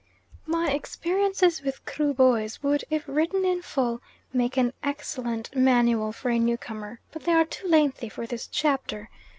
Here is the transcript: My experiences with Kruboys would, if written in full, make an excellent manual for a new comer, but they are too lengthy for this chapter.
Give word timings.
My 0.47 0.71
experiences 0.71 1.61
with 1.61 1.85
Kruboys 1.85 2.63
would, 2.63 2.83
if 2.89 3.03
written 3.07 3.45
in 3.45 3.61
full, 3.61 4.01
make 4.33 4.57
an 4.57 4.73
excellent 4.81 5.55
manual 5.55 6.11
for 6.11 6.31
a 6.31 6.39
new 6.39 6.57
comer, 6.57 6.99
but 7.11 7.25
they 7.25 7.33
are 7.33 7.45
too 7.45 7.67
lengthy 7.67 8.09
for 8.09 8.25
this 8.25 8.47
chapter. 8.47 9.11